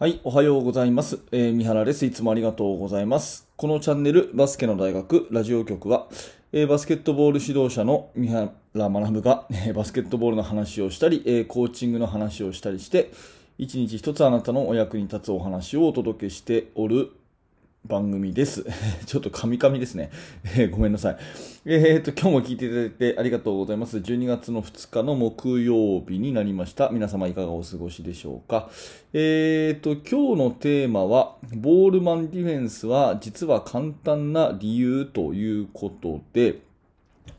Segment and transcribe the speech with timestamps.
[0.00, 1.18] はい、おはようございます。
[1.30, 2.06] えー、三原です。
[2.06, 3.46] いつもありがとうございます。
[3.56, 6.06] このチャンネル、バスケの大学ラジオ局は、
[6.52, 13.10] えー、バスケットボール指導者の三原学が、えー、バスケットボールの話をしたり、え、コーチングの話をしたりして、
[13.58, 17.10] 一日一つあなたのお役に立つお話をお届けしておる
[17.86, 18.64] 番組です。
[19.06, 20.10] ちょっとカミカミですね。
[20.44, 21.16] えー、ごめんなさい。
[21.64, 23.98] えっ、と、今日も聞いていただいてありがとうございます。
[23.98, 26.90] 12月の2日の木曜日になりました。
[26.90, 28.70] 皆様いかがお過ごしでしょうか。
[29.12, 36.69] えっ、と、今日のテーマは、ボールマンディフェンスは実は簡単な理由ということで、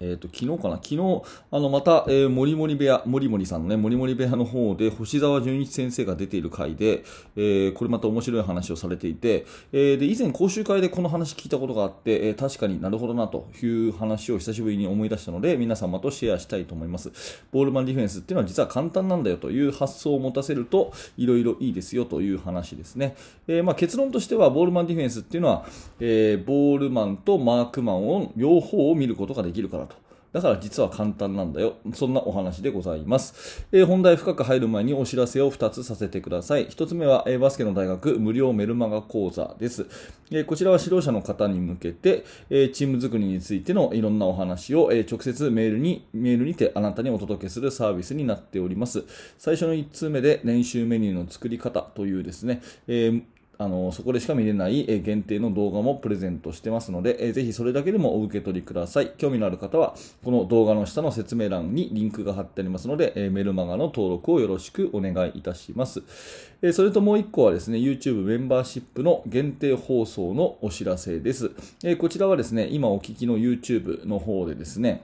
[0.00, 0.76] えっ、ー、と、昨日かな？
[0.76, 7.04] 昨日、あの、また、えー、森森部屋、森森さんのね、森森部屋の方で、星沢純一先生が出ている回で、
[7.36, 17.10] えー、これまた面白い話をされていて、えー、で、以前講習会でこの話聞いたことがあって、えー、確かになるほどなという話を久しぶりに思い出したので、皆様とシェアしたいと思います。
[17.52, 23.16] ボールマンディフェンスっていうのは実は簡単なんだよという発想を持たせると、いろいろいいですよという話ですね。
[23.46, 25.66] えー、まあ、結論としては、ボールマンディフェンスっていうのは、
[26.00, 29.89] えー、ボールマンとマークマンを両方を見ることができるから。
[30.32, 31.74] だから実は簡単なんだよ。
[31.92, 33.66] そんなお話でございます。
[33.72, 36.68] えー、本題深く入る前にお知らせを2つさせてください。
[36.68, 39.86] 1つ目は、えー、バスケの大学無料メルマガ講座です。
[40.30, 49.04] えー、こちらは指導者の方に向けて、えチーム作りについてのいろんなお話を、え直接メールに、メールにてあなたにお届けするサービスになっております。
[49.38, 53.20] 最初の1通目で練習メニューの作り方というですね、え
[53.62, 59.12] あのそこでしか見れない限定の動画もプレゼントしてますので、ぜひそれだけでもお受け取りください。
[59.18, 59.94] 興味のある方は、
[60.24, 66.02] この動画の下の説明欄にリンクが貼ってありますので、メルマガの登録をよろしくお願いいたします。
[66.72, 71.50] それともう1個はですね、YouTube メンバーシップの限定放送のお知らせです。
[71.98, 75.02] こちらはですね、今お聞きの YouTube の方でですね、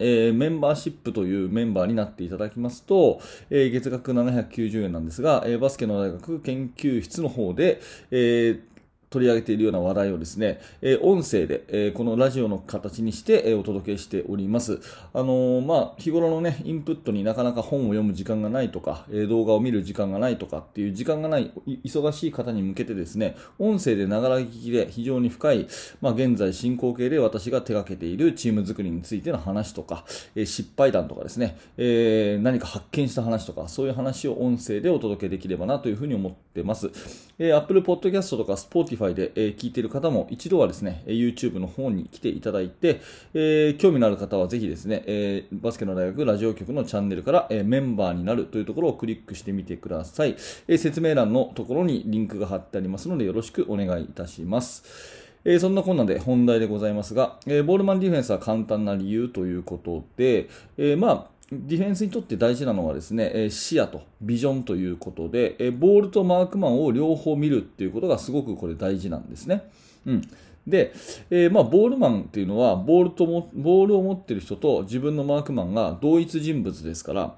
[0.00, 3.20] えー、メンバーシップというメンバーになっていただきますと、
[3.50, 8.69] えー、月額790円なんですが、えー、バスケの大学研究室の方で、えー
[9.10, 14.80] 取り上げているような話題をですね、えー、音声で、えー、このラジオの形にして、えー、お届けしております。
[15.12, 21.50] あのまあ、日頃のね、インプットになかなか本を読む時間がないとか、え動画を見る時間がないとかっていう時間がない
[21.84, 25.66] 忙しい方に向けてですね、音声でながら聞きで非常に深い、
[26.00, 30.04] まあ、現在進行形で私が手掛けているチーム作りについての話とか、
[30.36, 36.92] え失敗談とかですね、え何か発見した話とか、そういう話を音声でお届けできればなというふうに思ってます。
[37.40, 43.00] え Apple Podcast とか Spotify Spotify で、え聞いている方も一度はですね、YouTube の方に来ていただいて、
[43.32, 50.36] えー、興味のある方はぜひですね、えー、バスケの大学ラジオ局のチャンネルから、えメンバーになるというところをクリックしてみてください、
[50.68, 55.28] え説明欄のところにリンクが貼ってありますのでよろしくお願いいたします。
[55.42, 69.68] えー、そんなこんなで本題でございますが、えー、ボールマンディフェンスは簡単な理由ということで、えー、まあ、ディフェンスにとって大事なのはですね、え視野とビジョンということで、えボールとマークマンを両方見るっていうことがすごくこれ大事なんですね。
[70.06, 70.22] うん。
[70.66, 70.92] で、
[71.30, 77.34] えー、まあ、ボールマンっていうのはボールとも、ボールを持ってる人と自分のマークマンが同一人物ですから、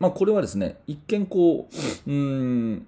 [0.00, 1.68] まあ、これはですね、一見こ
[2.06, 2.86] う、うん、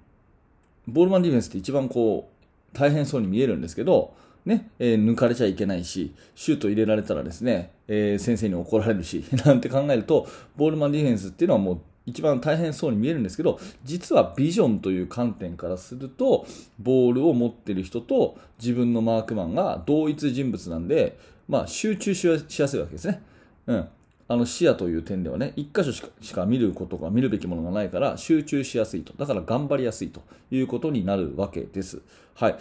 [0.88, 2.28] ボールマンディフェンスって一番こ
[2.74, 4.12] う、大変そうに見えるんですけど、
[4.46, 10.26] ね、えー、抜かれちゃいけないし、シュート入れられたらですね、えー、先生に怒られるし、 なんて考えると、
[10.56, 16.46] ボールマンディフェンスっていうのはもう一番大変そうに見えるんですけど、実はビジョンという観点からすると、
[16.78, 23.22] ボールを持ってる人と自分のマークマンが同一人物なんで、まあ、集中しやすいわけですね。
[23.66, 23.88] うん。
[24.30, 29.14] あの視野という点ではね、一箇所しかしか見ることが、見るべきものがないから集中しやすいと。
[29.14, 32.02] だから頑張りやすいということになるわけです。
[32.34, 32.58] はい。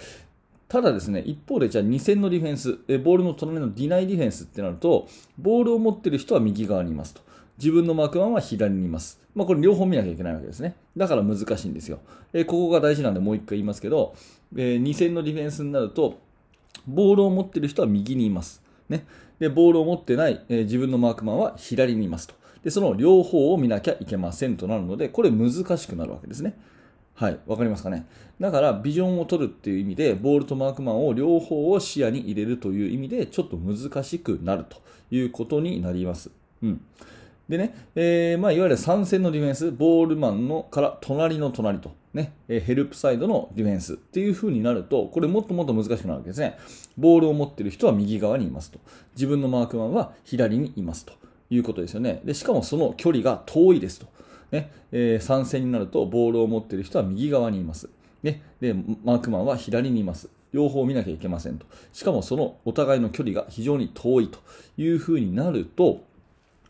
[0.68, 5.08] ただですね、一方でじゃあ2戦のディフェンス、ボールの隣のディナイディフェンスってなると、
[5.38, 7.22] ボールを持ってる人は右側にいますと。
[7.58, 9.20] 自分のマークマンは左にいます。
[9.34, 10.76] まあ、これ両方見なきゃいけないわけですね。
[10.96, 12.00] だから難しいんですよ。
[12.34, 14.14] え、ここが大事なんでもう一回言いますけど、
[14.56, 16.20] えー、2戦のディフェンスになると、
[16.86, 18.62] ボールを持ってる人は右にいます。
[18.90, 19.06] ね。
[19.40, 22.36] で、ボールを持ってない、え、自分のマークマンは左にいますと。
[22.64, 26.58] で、その両方を見なきゃいけませんとなるので、これ難しくなるわけですね。
[27.18, 28.06] はい、わかりますかね？
[28.40, 34.78] だから、ビジョンを取るっていう意味で、ボールとマークマンを両方を視野に入れるという意味で、ちょっと難しくなると
[35.10, 36.30] いうことになります。
[36.62, 36.82] うん。
[37.50, 46.56] でね、えー、まあ、いわゆる3戦のディフェンス、ボールマンのから隣の隣と、ね、ヘルプサイドのディフェンスっていう風になると、これもっともっと難しくなるわけですね。
[47.00, 48.80] ボールを持ってる人は右側にいますと。
[49.16, 51.14] 自分のマークマンは左にいますと
[51.50, 52.22] いうことですよね。
[52.26, 54.06] で、しかもその距離が遠いですと。
[54.52, 57.90] ねえー、参戦になるとボールを持っている人は右側にいます。
[58.24, 58.74] ね、で
[59.04, 60.30] マークマンは左にいます。
[60.54, 61.66] 両方見なきゃいけませんと。
[61.94, 64.40] しかもそのお互いの距離が非常に遠いと
[64.78, 66.02] いうふうになると、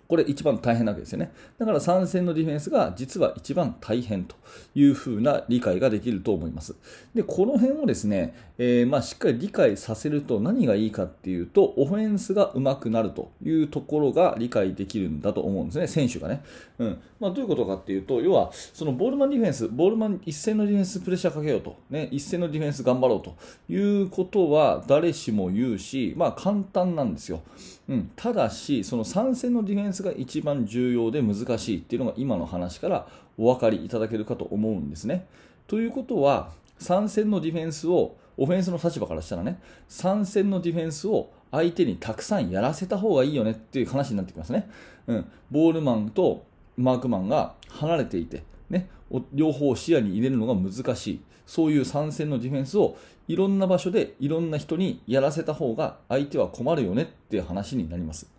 [0.08, 1.32] これ一番大変なわけですよね。
[1.58, 4.36] だから参戦のディフェンスが実は一番大変と
[4.74, 6.76] いうふうな理解ができると思います。
[7.14, 16.44] で、この辺をですね、えー、まあしっかり理解させると何がいいかっていうと、オフェンスが上手くなるというところが理解できるんだと思うんですね、選手がね。
[16.80, 17.00] うん。
[17.20, 23.36] まあどういうことかっていうと、要は、そのボールマンディフェンス、ボールマン一戦のディフェンスプレッシャーかけようと、ね、一戦のディフェンス頑張ろうと
[23.70, 27.42] いうことは誰しも言うし、まあ簡単なんですよ。
[27.90, 28.12] うん。
[28.16, 33.08] ただし、その参戦のディフェンススが一番重要で難しいっていうのが今の話から
[33.38, 35.28] お分かりいただけるかと思うんですね。
[35.68, 44.70] ということは、参戦のディフェンスを、オフェンスの立場からしたらね、参戦のディフェンスを相手にたくさんやらせた方がいいよねっていう話になってきますね。
[45.08, 46.46] うん、ボールマンと
[46.78, 48.90] マークマンが離れていて、ね、
[49.34, 51.22] 両方視野に入れるのが難しい。
[51.46, 52.98] そういう参戦のディフェンスを
[53.28, 58.30] いろんな場所でいろんな人にやらせた方が相手は困るよねっていう話になります。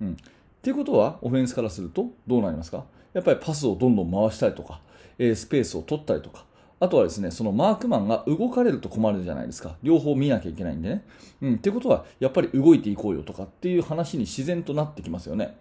[0.00, 0.16] うん、
[0.66, 2.86] ということは、オフェンスからするとどうなりますか？
[3.14, 4.80] やっぱりパスをどんどん回したりとか、
[5.16, 6.44] え、スペースを取ったりとか、
[6.80, 9.76] あとはですね、そのマークマンが動かれると困るじゃないですか。
[9.84, 11.04] 両方見なきゃいけないんでね。
[11.40, 11.54] うん。
[11.54, 15.56] ってことは、やっぱり動いていこうよとかっていう話に自然となってきますよね。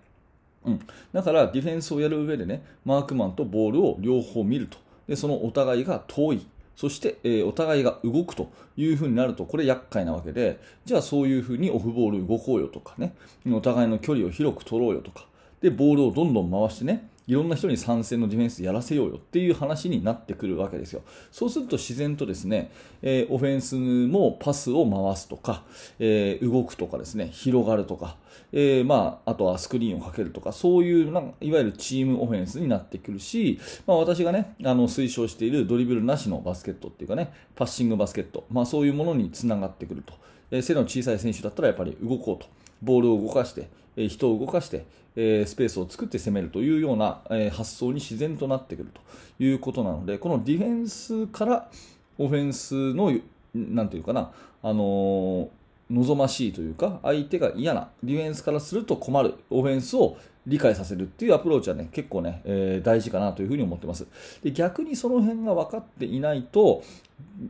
[0.63, 0.79] うん。
[1.13, 4.79] だから、ディフェンスをやる上でね、マークマンとボールを両方見ると。
[5.07, 6.47] で、そのお互いが遠い。
[6.75, 13.15] そして、えー、お互いが動くというふうになると、これ厄介なわけで、じゃあそういうふうにオフボール動こうよとかね、
[13.51, 15.25] お互いの距離を広く取ろうよとか、
[15.61, 21.01] で、ボールをどんどん回してね、いろんな人に参戦のディフェンスやらせようよっていう話になってくるわけですよ。
[21.31, 25.63] そうすると自然とですね、えー、オフェンスもパスを回すとか、
[25.99, 28.17] えー、動くとかですね、広がるとか、
[28.51, 40.13] えー、まあ、あとはスクリーンをかけるとか、そういうなんいわゆるチームオフェンスになってくるし、まあ、私がね、あの推奨しているドリブルなしのバスケットっていうかね、パッシングバスケット、まあ、そういうものにつながってくると。
[40.51, 42.49] え背の小さい選手だったらやっぱり動こうと。
[42.81, 49.01] ボールを動かして、え人を動かして、えスペースを作って攻めるというような、え発想に自然となってくると
[49.43, 51.69] いうことなので、このディフェンスから
[52.17, 53.13] オフェンスの、
[53.53, 54.31] なんていうかな、
[54.61, 55.49] あの
[55.89, 60.17] 望ましいというか、相手が嫌な、ディフェンスからすると困るオフェンスを
[60.47, 64.07] 理解させるっていうアプローチはね、結構ね、えー、大事かなというふうに思ってます。
[64.43, 66.83] で逆にその辺が分かっていないと、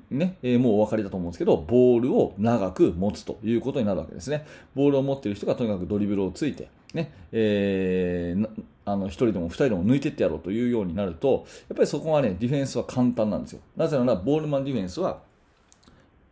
[0.09, 4.45] ね、えー、もうお分かりだと思うんですけど、ボールを長く持つということになるわけですね。
[4.75, 8.49] ボールを持っている人がとにかくドリブルをついて、ね、えー、
[8.85, 13.59] あの1人でも2人でも抜いてってやろうというようになると、やっぱりそこはね、ディフェンスは簡単なんですよ。
[13.75, 15.19] なぜなら、ボールマンディフェンスは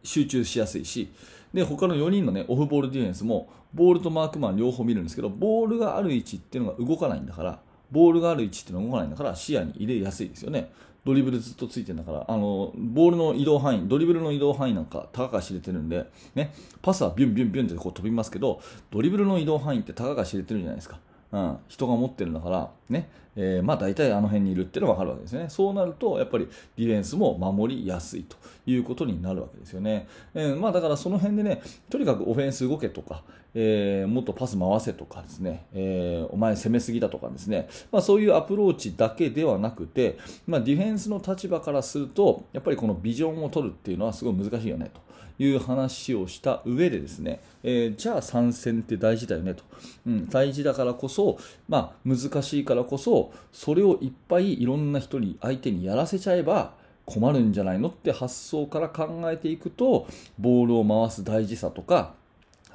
[0.04, 1.12] 集中しやすいし、
[1.54, 7.60] で、他の4人のね、オフボールディフェンスも、ボールとマークマン両方見るんですけど、ボールがある位置っていうのが動かないんだから、
[7.92, 10.72] ボールがある位置っていうのが動かないんだから、視野に入れやすいですよね。
[11.06, 21.00] ドリブルずっとついてるんだから、あの、ボールの移動範囲、ドリブルの移動範囲なんか、たかが知れてるんで、ね、パスはビュンビュンビュンってこう飛びますけど、ドリブルの移動範囲ってたかが知れてるじゃないですか。
[21.34, 25.48] うん、人が持ってるんだから、ね、えー、まあ大体あの辺にいるっていうのが分かるわけですね。
[25.50, 26.48] そうなると、やっぱり
[26.78, 28.38] ディフェンスも守りやすいと
[28.68, 30.08] いうことになるわけですよね。
[30.36, 33.24] えー、まあだからその辺でね、とにかくオフェンス動けとか、
[33.56, 45.02] えー、もっとパス回せとかですね、えお前攻めすぎだとかですね、まあそういうアプローチだけではなくて、まあディフェンスの立場からすると、やっぱりこのビジョンを取るっていうのはすごい難しいよねと。
[45.40, 49.64] いう話をした上でですね、えー、じゃあ参戦って大事だよねと、
[50.08, 51.38] うん、大事だからこそ、
[51.68, 56.74] まあ、難しいからこそそれをいっぱいいろんな人に相手にやらせちゃえば
[57.06, 60.08] 困るんじゃないのって発想から考えていくと
[60.40, 62.14] ボールを回す大事さとか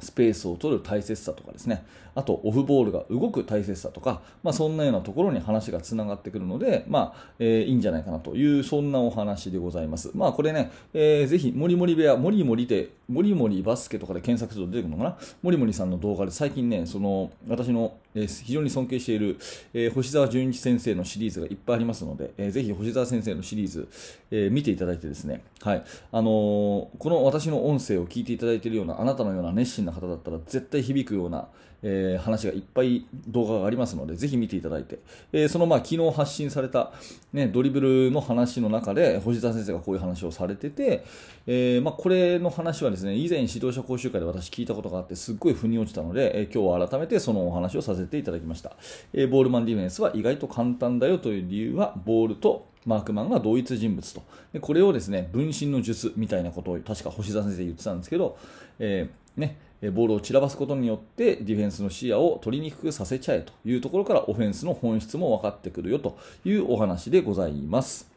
[0.00, 10.10] スペースを取る大切さとかですね、あとオフボールが動く大切さとか、まあ、そんなようなところに話がつながってくるので、まあえー、いいんじゃないかなという、そんなお話でございます。
[10.14, 19.38] まあこれね、えー、ぜひ、もりもり部屋、もりもりで、もりもりバスケとかで検索すると出てくるのかな、もりもりさんの動画で最近ね、その私の、え、非常に尊敬している、
[19.72, 23.88] えー、星沢純一先生のシリーズがいっぱいありますので、えー、ぜひ星沢先生のシリーズ、
[24.30, 25.84] えー、見ていただいてですね、はい。
[26.12, 31.48] あのー、この私の音声を聞いていただいているような、あなたのような熱心な方だったら絶対響くような、
[31.82, 34.98] えー、話がいっぱい動画がありますので、ぜひ見ていただいて、
[35.32, 36.92] えー、そのまあ昨日発信された、
[37.32, 41.04] ね、ドリブルの話の中で、星田先生がこういう話をされてて、
[41.46, 48.72] えー、まあ、これの話はですね、以前指導者講習会で私聞いたことがあって、すっごい腑に落ちたので、え今日は改めてそのお話をさせていただきました。
[49.12, 54.22] えボールマンディフェンスは意外と簡単だよという理由は、ボールとマークマンが同一人物と。
[54.52, 58.38] でこれをですね、分身の術みたいなことを確か星田先生言ってたんですけど、
[58.78, 68.10] えー、ね、ボールを散らばすことによってディフェンスの視野を取りにくくさせちゃえというところからオフェンスの本質も分かってくるよというお話でございます。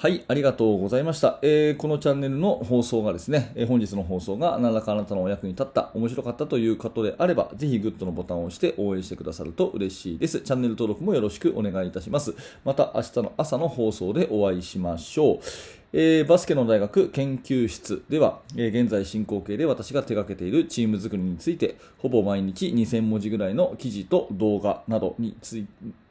[0.00, 1.40] はい、ありがとうございました。
[1.42, 10.40] えーこのチャンネルの放送がですね、えー本日の放送が何らかあなたのお役に立った、面白かったという方であれば、ぜひグッドのボタンを押して応援してくださると嬉しいです。
[10.42, 12.36] チャンネル登録もよろしくお願いいたします。
[12.64, 15.77] また明日の朝の放送でお会いしましょう。
[15.92, 25.66] えーバスケの大学研究室では、えー現在進行形で私が手掛けているチーム作りについて、ほぼ毎日2000文字ぐらいの記事と動画などについ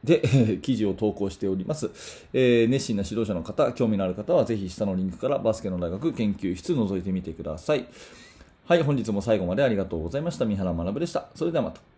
[0.05, 1.91] て、 記事を投稿しております、
[2.33, 7.85] えー熱心な指導者の方、興味のある方はぜひ下のリンクからバスケの大学研究室覗いてみてください。
[8.65, 10.45] はい、本日も最後までありがとうございました。
[10.45, 11.29] 三原学でした。
[11.35, 11.96] それではまた。